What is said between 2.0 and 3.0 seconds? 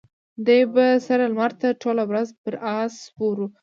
ورځ پر آس